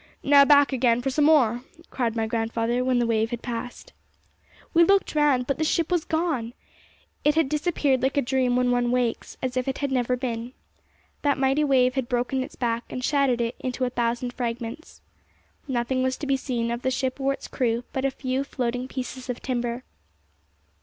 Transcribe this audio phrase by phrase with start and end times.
[0.23, 3.93] 'Now back again for some more!' cried my grandfather, when the wave had passed.
[4.73, 6.55] We looked round, but the ship was gone!
[7.23, 10.53] It had disappeared like a dream when one awakes, as if it had never been.
[11.21, 15.01] That mighty wave had broken its back, and shattered it into a thousand fragments.
[15.67, 18.87] Nothing was to be seen of the ship or its crew but a few floating
[18.87, 19.83] pieces of timber.